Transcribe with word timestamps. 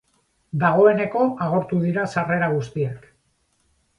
Dagoeneko 0.61 1.25
agortu 1.47 1.81
dira 1.83 2.07
sarrera 2.15 2.49
guztiak. 2.57 3.05